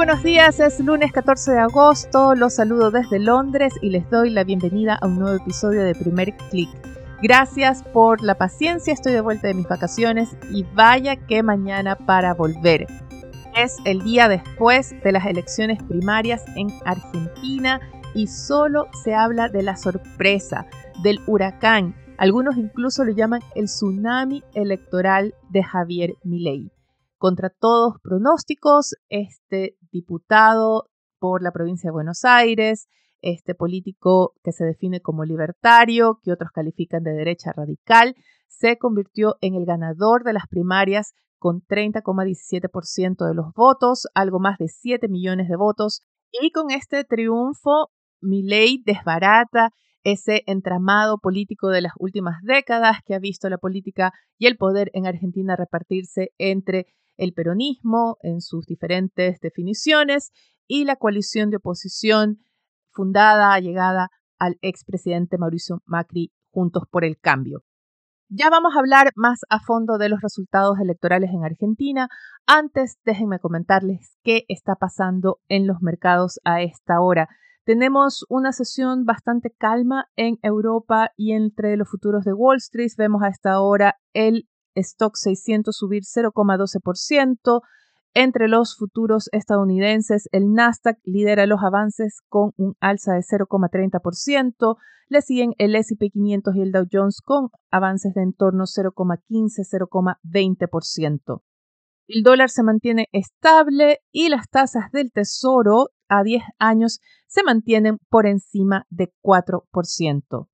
[0.00, 4.44] buenos días, es lunes 14 de agosto, los saludo desde Londres y les doy la
[4.44, 6.70] bienvenida a un nuevo episodio de Primer Click.
[7.22, 12.32] Gracias por la paciencia, estoy de vuelta de mis vacaciones y vaya que mañana para
[12.32, 12.86] volver.
[13.54, 17.78] Es el día después de las elecciones primarias en Argentina
[18.14, 20.64] y solo se habla de la sorpresa,
[21.02, 21.94] del huracán.
[22.16, 26.72] Algunos incluso lo llaman el tsunami electoral de Javier Milei.
[27.20, 30.88] Contra todos pronósticos, este diputado
[31.18, 32.88] por la provincia de Buenos Aires,
[33.20, 38.14] este político que se define como libertario, que otros califican de derecha radical,
[38.48, 44.56] se convirtió en el ganador de las primarias con 30,17% de los votos, algo más
[44.56, 46.00] de 7 millones de votos,
[46.32, 47.90] y con este triunfo,
[48.22, 49.72] Milei desbarata
[50.04, 54.90] ese entramado político de las últimas décadas que ha visto la política y el poder
[54.94, 56.86] en Argentina repartirse entre
[57.20, 60.32] el peronismo en sus diferentes definiciones
[60.66, 62.38] y la coalición de oposición
[62.90, 67.62] fundada, llegada al expresidente Mauricio Macri Juntos por el Cambio.
[68.28, 72.08] Ya vamos a hablar más a fondo de los resultados electorales en Argentina.
[72.46, 77.28] Antes, déjenme comentarles qué está pasando en los mercados a esta hora.
[77.64, 83.22] Tenemos una sesión bastante calma en Europa y entre los futuros de Wall Street vemos
[83.22, 87.62] a esta hora el stock 600 subir 0,12%.
[88.12, 94.76] Entre los futuros estadounidenses, el Nasdaq lidera los avances con un alza de 0,30%.
[95.08, 101.42] Le siguen el S&P 500 y el Dow Jones con avances de en torno 0,15-0,20%.
[102.12, 107.98] El dólar se mantiene estable y las tasas del tesoro a 10 años se mantienen
[108.08, 110.48] por encima de 4%.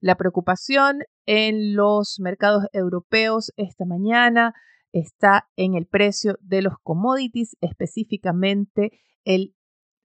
[0.00, 4.54] La preocupación en los mercados europeos esta mañana
[4.92, 8.92] está en el precio de los commodities, específicamente
[9.24, 9.54] el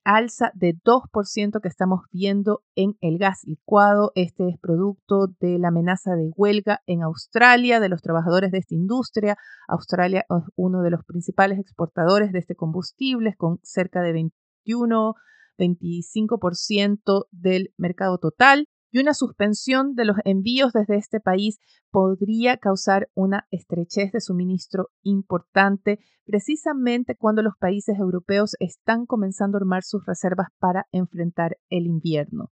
[0.03, 4.11] alza de 2% que estamos viendo en el gas licuado.
[4.15, 8.75] Este es producto de la amenaza de huelga en Australia de los trabajadores de esta
[8.75, 9.37] industria.
[9.69, 15.15] Australia es uno de los principales exportadores de este combustible, con cerca de 21,
[15.57, 21.59] 25% del mercado total y una suspensión de los envíos desde este país
[21.91, 29.59] podría causar una estrechez de suministro importante precisamente cuando los países europeos están comenzando a
[29.59, 32.51] armar sus reservas para enfrentar el invierno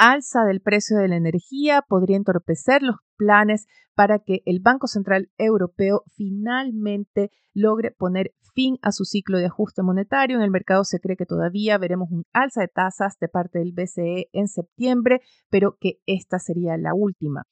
[0.00, 5.30] alza del precio de la energía podría entorpecer los planes para que el Banco Central
[5.36, 10.38] Europeo finalmente logre poner fin a su ciclo de ajuste monetario.
[10.38, 13.74] En el mercado se cree que todavía veremos un alza de tasas de parte del
[13.74, 17.44] BCE en septiembre, pero que esta sería la última.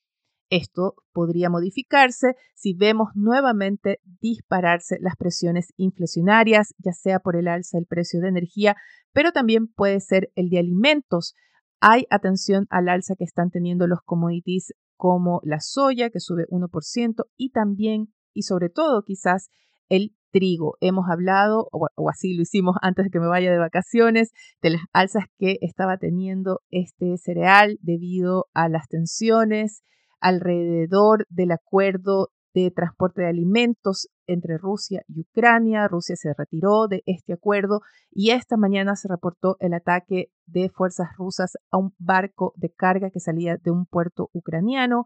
[0.48, 7.76] Esto podría modificarse si vemos nuevamente dispararse las presiones inflacionarias, ya sea por el alza
[7.76, 8.74] del precio de energía,
[9.12, 11.34] pero también puede ser el de alimentos
[11.80, 17.24] hay atención al alza que están teniendo los commodities como la soya, que sube 1%,
[17.36, 19.50] y también y sobre todo quizás
[19.88, 20.76] el trigo.
[20.80, 24.70] Hemos hablado, o, o, así lo hicimos antes de que me vaya de vacaciones, de
[24.70, 29.82] las alzas que estaba teniendo este cereal debido a las tensiones
[30.20, 35.88] alrededor del acuerdo de transporte de alimentos entre Rusia y Ucrania.
[35.88, 37.80] Rusia se retiró de este acuerdo
[38.12, 43.10] y esta mañana se reportó el ataque de fuerzas rusas a un barco de carga
[43.10, 45.04] que salía de un puerto ucraniano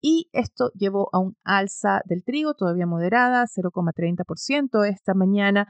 [0.00, 5.68] y esto llevó a un alza del trigo todavía moderada, 0,30% esta mañana,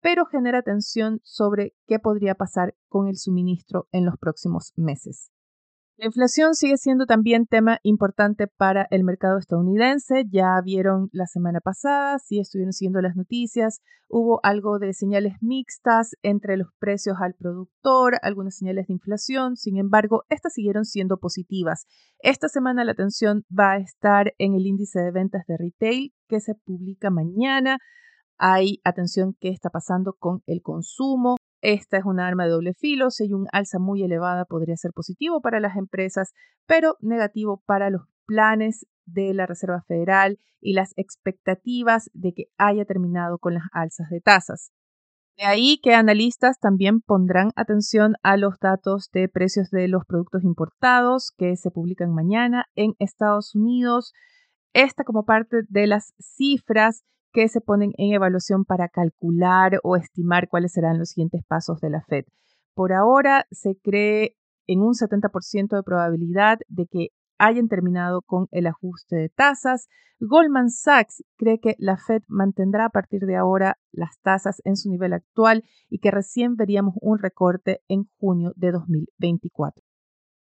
[0.00, 5.33] pero genera tensión sobre qué podría pasar con el suministro en los próximos meses.
[5.96, 10.24] La inflación sigue siendo también tema importante para el mercado estadounidense.
[10.28, 16.16] Ya vieron la semana pasada, si estuvieron siguiendo las noticias, hubo algo de señales mixtas
[16.22, 19.54] entre los precios al productor, algunas señales de inflación.
[19.54, 21.86] Sin embargo, estas siguieron siendo positivas.
[22.18, 26.40] Esta semana la atención va a estar en el índice de ventas de retail que
[26.40, 27.78] se publica mañana.
[28.36, 31.36] Hay atención qué está pasando con el consumo.
[31.64, 33.10] Esta es una arma de doble filo.
[33.10, 36.34] Si hay un alza muy elevada, podría ser positivo para las empresas,
[36.66, 42.84] pero negativo para los planes de la Reserva Federal y las expectativas de que haya
[42.84, 44.72] terminado con las alzas de tasas.
[45.38, 50.44] De ahí que analistas también pondrán atención a los datos de precios de los productos
[50.44, 54.12] importados que se publican mañana en Estados Unidos.
[54.74, 60.48] Esta como parte de las cifras que se ponen en evaluación para calcular o estimar
[60.48, 62.24] cuáles serán los siguientes pasos de la Fed.
[62.74, 64.36] Por ahora se cree
[64.68, 67.08] en un 70% de probabilidad de que
[67.38, 69.88] hayan terminado con el ajuste de tasas.
[70.20, 74.88] Goldman Sachs cree que la Fed mantendrá a partir de ahora las tasas en su
[74.88, 79.82] nivel actual y que recién veríamos un recorte en junio de 2024.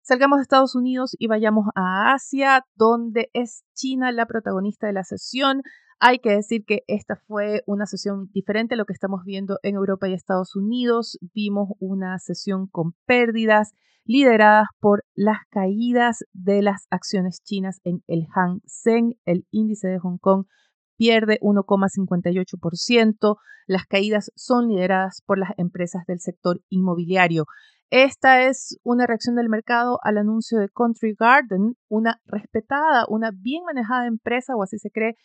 [0.04, 5.04] Salgamos de Estados Unidos y vayamos a Asia, donde es China la protagonista de la
[5.04, 5.64] sesión.
[6.00, 9.76] Hay que decir que esta fue una sesión diferente a lo que estamos viendo en
[9.76, 11.18] Europa y Estados Unidos.
[11.34, 13.72] Vimos una sesión con pérdidas
[14.06, 20.00] lideradas por las caídas de las acciones chinas en el Hang Seng, el índice de
[20.00, 20.46] Hong Kong
[20.98, 23.38] pierde 1,58%.
[23.68, 27.46] Las caídas son lideradas por las empresas del sector inmobiliario.
[27.90, 33.64] Esta es una reacción del mercado al anuncio de Country Garden, una respetada, una bien
[33.64, 35.16] manejada empresa, o así se cree,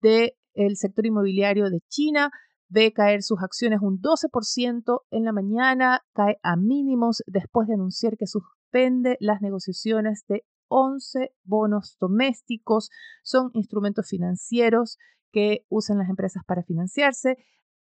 [0.00, 2.30] del sector inmobiliario de China,
[2.68, 8.16] ve caer sus acciones un 12% en la mañana, cae a mínimos después de anunciar
[8.16, 12.90] que suspende las negociaciones de 11 bonos domésticos.
[13.22, 14.98] Son instrumentos financieros
[15.32, 17.36] que usan las empresas para financiarse.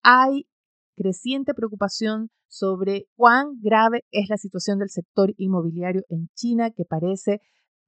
[0.03, 0.47] Hay
[0.95, 7.41] creciente preocupación sobre cuán grave es la situación del sector inmobiliario en China, que parece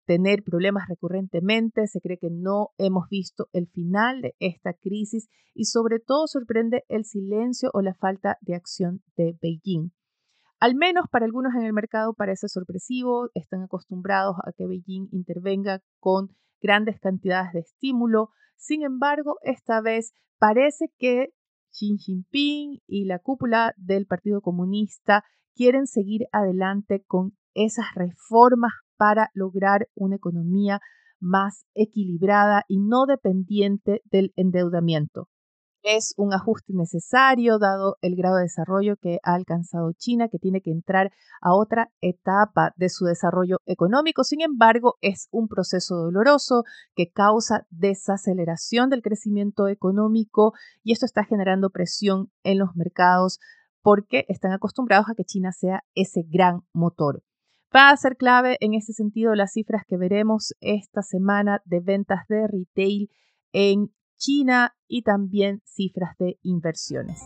[0.07, 5.65] tener problemas recurrentemente, se cree que no hemos visto el final de esta crisis y
[5.65, 9.91] sobre todo sorprende el silencio o la falta de acción de Beijing.
[10.59, 15.81] Al menos para algunos en el mercado parece sorpresivo, están acostumbrados a que Beijing intervenga
[15.99, 16.29] con
[16.61, 21.27] grandes cantidades de estímulo, sin embargo, esta vez parece que
[21.71, 25.23] Xi Jinping y la cúpula del Partido Comunista
[25.53, 30.81] quieren seguir adelante con esas reformas para lograr una economía
[31.19, 35.27] más equilibrada y no dependiente del endeudamiento.
[35.83, 40.61] Es un ajuste necesario dado el grado de desarrollo que ha alcanzado China, que tiene
[40.61, 44.25] que entrar a otra etapa de su desarrollo económico.
[44.25, 50.51] Sin embargo, es un proceso doloroso que causa desaceleración del crecimiento económico
[50.83, 53.39] y esto está generando presión en los mercados
[53.81, 57.23] porque están acostumbrados a que China sea ese gran motor.
[57.75, 62.21] Va a ser clave en ese sentido las cifras que veremos esta semana de ventas
[62.29, 63.09] de retail
[63.51, 67.21] en China y también cifras de inversiones.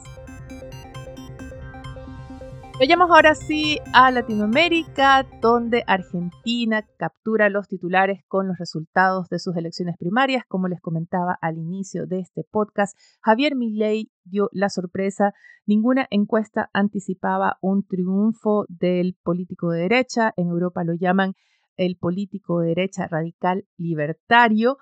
[2.81, 9.55] Vayamos ahora sí a Latinoamérica, donde Argentina captura los titulares con los resultados de sus
[9.55, 10.45] elecciones primarias.
[10.47, 15.35] Como les comentaba al inicio de este podcast, Javier Milei dio la sorpresa.
[15.67, 20.33] Ninguna encuesta anticipaba un triunfo del político de derecha.
[20.35, 21.35] En Europa lo llaman
[21.77, 24.77] el político de derecha radical libertario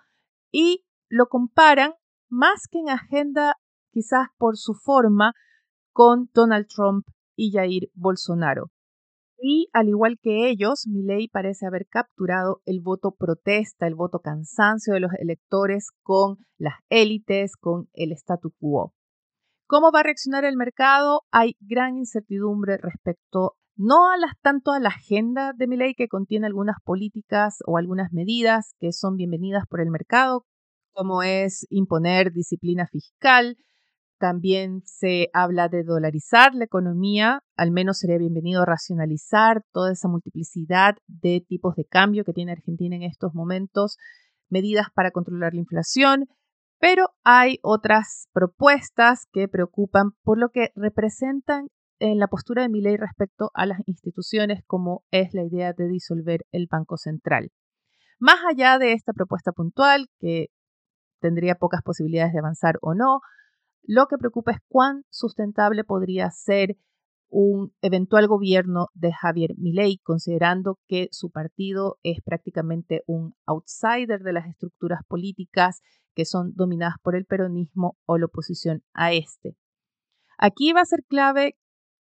[0.54, 1.96] y lo comparan
[2.30, 3.58] más que en agenda,
[3.92, 5.34] quizás por su forma,
[5.92, 7.06] con Donald Trump
[7.40, 8.70] y Jair Bolsonaro.
[9.42, 14.94] Y al igual que ellos, Milei parece haber capturado el voto protesta, el voto cansancio
[14.94, 18.94] de los electores con las élites, con el statu quo.
[19.66, 21.22] ¿Cómo va a reaccionar el mercado?
[21.32, 26.48] Hay gran incertidumbre respecto no a las, tanto a la agenda de Milei que contiene
[26.48, 30.44] algunas políticas o algunas medidas que son bienvenidas por el mercado,
[30.92, 33.56] como es imponer disciplina fiscal,
[34.20, 40.96] también se habla de dolarizar la economía, al menos sería bienvenido racionalizar toda esa multiplicidad
[41.08, 43.98] de tipos de cambio que tiene Argentina en estos momentos,
[44.50, 46.26] medidas para controlar la inflación,
[46.80, 51.68] pero hay otras propuestas que preocupan por lo que representan
[52.00, 56.46] en la postura de ley respecto a las instituciones, como es la idea de disolver
[56.52, 57.52] el Banco Central.
[58.20, 60.48] Más allá de esta propuesta puntual, que
[61.22, 63.20] tendría pocas posibilidades de avanzar o no,
[63.84, 66.78] lo que preocupa es cuán sustentable podría ser
[67.30, 74.34] un eventual gobierno de Javier Milei, considerando que su partido es prácticamente un outsider de
[74.34, 75.82] las estructuras políticas
[76.16, 79.56] que son dominadas por el peronismo o la oposición a este.
[80.38, 81.56] Aquí va a ser clave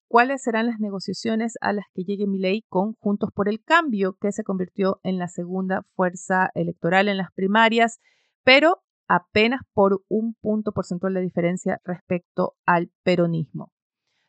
[0.09, 4.33] cuáles serán las negociaciones a las que llegue Milei con Juntos por el Cambio, que
[4.33, 8.01] se convirtió en la segunda fuerza electoral en las primarias,
[8.43, 13.73] pero apenas por un punto porcentual de diferencia respecto al peronismo.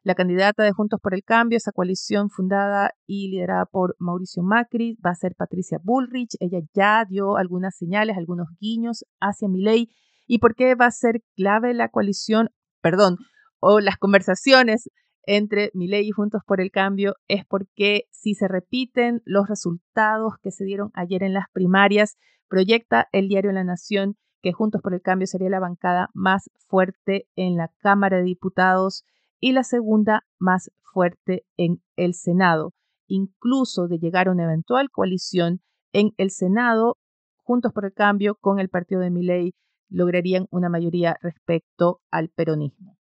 [0.01, 4.97] La candidata de Juntos por el Cambio, esa coalición fundada y liderada por Mauricio Macri,
[5.05, 6.35] va a ser Patricia Bullrich.
[6.39, 9.89] Ella ya dio algunas señales, algunos guiños hacia Milei.
[10.25, 12.49] ¿Y por qué va a ser clave la coalición?
[12.81, 13.17] Perdón,
[13.59, 14.89] o las conversaciones
[15.23, 20.51] entre Milei y Juntos por el Cambio es porque si se repiten los resultados que
[20.51, 22.15] se dieron ayer en las primarias,
[22.47, 27.27] proyecta el diario La Nación que Juntos por el Cambio sería la bancada más fuerte
[27.35, 29.03] en la Cámara de Diputados
[29.39, 32.73] y la segunda más fuerte en el Senado.
[33.07, 35.61] Incluso de llegar a una eventual coalición
[35.93, 36.97] en el Senado,
[37.43, 39.55] Juntos por el Cambio con el partido de Milei
[39.89, 42.95] lograrían una mayoría respecto al peronismo.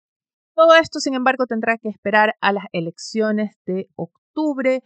[0.54, 4.84] Todo esto, sin embargo, tendrá que esperar a las elecciones de octubre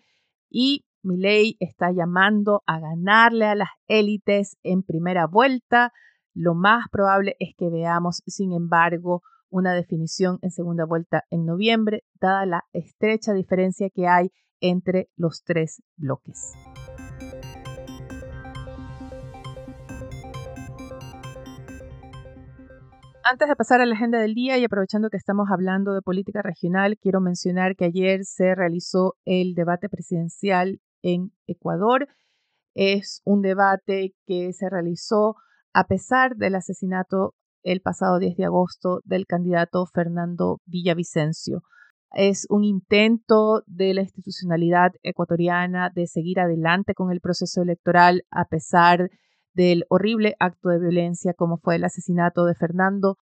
[0.50, 5.94] y Milei está llamando a ganarle a las élites en primera vuelta.
[6.41, 12.05] Lo más probable es que veamos, sin embargo, una definición en segunda vuelta en noviembre,
[12.13, 14.31] dada la estrecha diferencia que hay
[14.62, 16.53] entre los tres bloques.
[23.25, 26.41] Antes de pasar a la agenda del día y aprovechando que estamos hablando de política
[26.41, 32.08] regional, quiero mencionar que ayer se realizó el debate presidencial en Ecuador.
[32.75, 35.36] Es un debate que se realizó
[35.73, 37.33] a pesar del asesinato
[37.63, 41.61] el pasado 10 de agosto del candidato Fernando Villavicencio.
[42.11, 48.45] Es un intento de la institucionalidad ecuatoriana de seguir adelante con el proceso electoral a
[48.45, 49.09] pesar
[49.53, 53.17] del horrible acto de violencia como fue el asesinato de Fernando.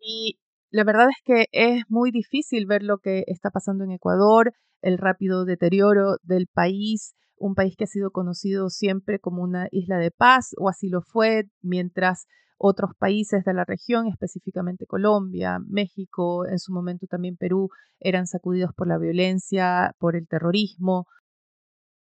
[0.00, 0.40] Y
[0.70, 4.98] la verdad es que es muy difícil ver lo que está pasando en Ecuador, el
[4.98, 10.10] rápido deterioro del país, un país que ha sido conocido siempre como una isla de
[10.10, 16.58] paz, o así lo fue, mientras otros países de la región, específicamente Colombia, México, en
[16.58, 21.06] su momento también Perú, eran sacudidos por la violencia, por el terrorismo,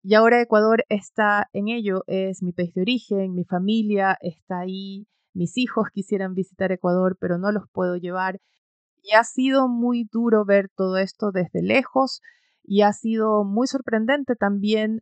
[0.01, 5.08] y ahora Ecuador está en ello, es mi país de origen, mi familia está ahí,
[5.34, 8.39] mis hijos quisieran visitar Ecuador, pero no los puedo llevar.
[9.01, 12.22] Y ha sido muy duro ver todo esto desde lejos
[12.63, 15.01] y ha sido muy sorprendente también,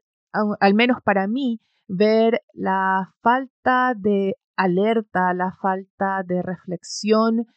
[0.59, 7.47] al menos para mí, ver la falta de alerta, la falta de reflexión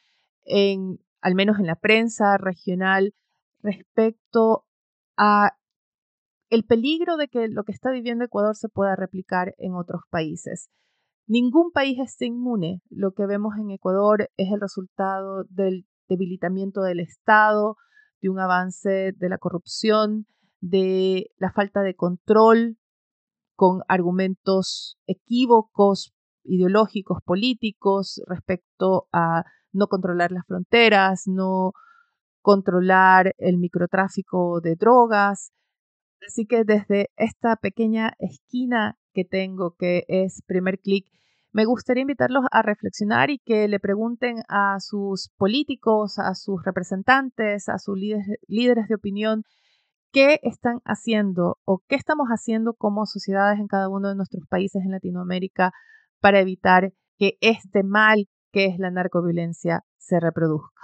[1.20, 3.14] al menos en la prensa regional,
[3.62, 4.64] respecto
[5.16, 5.52] a
[6.48, 10.70] el peligro de que lo que está viviendo Ecuador se pueda replicar en otros países.
[11.26, 12.82] Ningún país está inmune.
[12.90, 17.76] Lo que vemos en Ecuador es el resultado del debilitamiento del Estado,
[18.20, 20.26] de un avance de la corrupción,
[20.60, 22.78] de la falta de control
[23.54, 26.14] con argumentos equívocos,
[26.44, 31.72] ideológicos, políticos respecto a no controlar las fronteras, no
[32.42, 35.52] controlar el microtráfico de drogas,
[36.26, 41.06] Así que desde esta pequeña esquina que tengo, que es primer clic,
[41.52, 47.68] me gustaría invitarlos a reflexionar y que le pregunten a sus políticos, a sus representantes,
[47.68, 49.44] a sus líderes, de opinión,
[50.12, 54.82] qué están haciendo o qué estamos haciendo como sociedades en cada uno de nuestros países
[54.84, 55.72] en Latinoamérica
[56.20, 60.80] para evitar que este mal que es la narcoviolencia se reproduzca.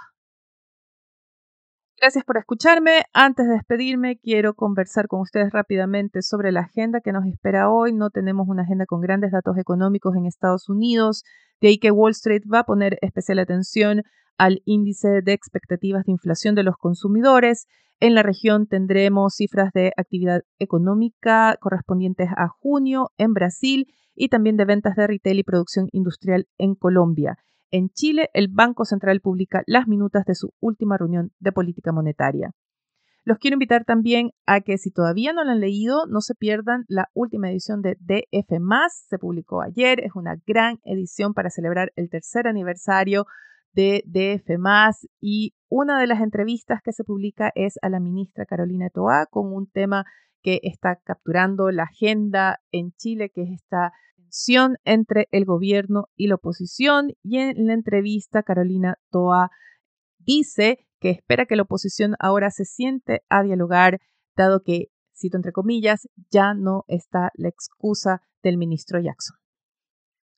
[1.99, 3.05] Gracias por escucharme.
[3.11, 7.91] Antes de despedirme, quiero conversar con ustedes rápidamente sobre la agenda que nos espera hoy.
[7.91, 11.23] No tenemos una agenda con grandes datos económicos en Estados Unidos,
[11.59, 14.03] de ahí que Wall Street va a poner especial atención
[14.37, 17.67] al índice de expectativas de inflación de los consumidores.
[17.99, 24.57] En la región tendremos cifras de actividad económica correspondientes a junio en Brasil y también
[24.57, 27.37] de ventas de retail y producción industrial en Colombia.
[27.69, 32.51] En Chile, el Banco Central publica las minutas de su última reunión de política monetaria.
[33.27, 36.85] Los quiero invitar también a que si todavía no la han leído, no se pierdan
[36.87, 38.57] la última edición de DF
[39.09, 43.25] Se publicó ayer, es una gran edición para celebrar el tercer aniversario
[43.77, 44.49] de DF
[45.21, 49.53] y una de las entrevistas que se publica es a la ministra Carolina Toá con
[49.53, 50.03] un tema
[50.41, 53.91] que está capturando la agenda en Chile, que es esta
[54.83, 59.51] entre el gobierno y la oposición y en la entrevista Carolina Toa
[60.17, 63.99] dice que espera que la oposición ahora se siente a dialogar,
[64.35, 69.37] dado que, cito entre comillas, ya no está la excusa del ministro Jackson.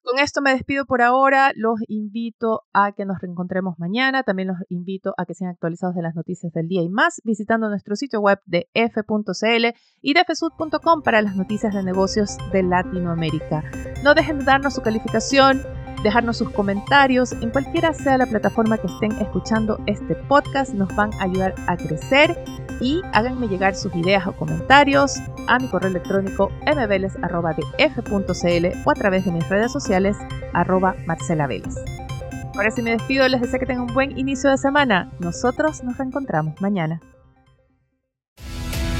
[0.03, 1.51] Con esto me despido por ahora.
[1.55, 4.23] Los invito a que nos reencontremos mañana.
[4.23, 7.69] También los invito a que sean actualizados de las noticias del día y más visitando
[7.69, 9.65] nuestro sitio web de f.cl
[10.01, 13.63] y de fsud.com para las noticias de negocios de Latinoamérica.
[14.03, 15.61] No dejen de darnos su calificación
[16.03, 20.73] dejarnos sus comentarios en cualquiera sea la plataforma que estén escuchando este podcast.
[20.73, 22.37] Nos van a ayudar a crecer
[22.81, 29.25] y háganme llegar sus ideas o comentarios a mi correo electrónico mveles.df.cl o a través
[29.25, 30.17] de mis redes sociales
[30.53, 31.75] arroba Marcela Vélez.
[32.55, 35.11] Ahora sí me despido, les deseo que tengan un buen inicio de semana.
[35.19, 37.01] Nosotros nos reencontramos mañana.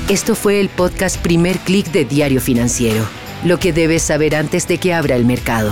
[0.10, 3.06] Esto fue el podcast Primer Click de Diario Financiero,
[3.44, 5.72] lo que debes saber antes de que abra el mercado.